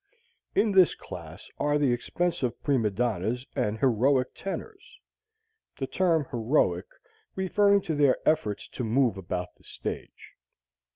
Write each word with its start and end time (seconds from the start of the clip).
In 0.55 0.71
this 0.71 0.95
class 0.95 1.47
are 1.59 1.77
the 1.77 1.93
expensive 1.93 2.59
prima 2.63 2.89
donnas 2.89 3.45
and 3.55 3.77
heroic 3.77 4.33
tenors 4.33 4.97
(the 5.77 5.85
term 5.85 6.25
"heroic" 6.31 6.87
referring 7.35 7.81
to 7.81 7.93
their 7.93 8.17
efforts 8.27 8.67
to 8.69 8.83
move 8.83 9.15
about 9.15 9.53
the 9.57 9.63
stage). 9.63 10.33